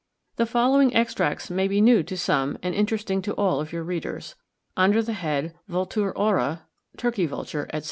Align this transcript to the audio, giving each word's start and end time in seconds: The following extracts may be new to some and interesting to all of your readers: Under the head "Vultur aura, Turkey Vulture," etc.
The 0.37 0.47
following 0.47 0.95
extracts 0.95 1.51
may 1.51 1.67
be 1.67 1.79
new 1.79 2.01
to 2.01 2.17
some 2.17 2.57
and 2.63 2.73
interesting 2.73 3.21
to 3.21 3.33
all 3.33 3.61
of 3.61 3.71
your 3.71 3.83
readers: 3.83 4.33
Under 4.75 5.03
the 5.03 5.13
head 5.13 5.53
"Vultur 5.69 6.11
aura, 6.15 6.63
Turkey 6.97 7.27
Vulture," 7.27 7.67
etc. 7.67 7.79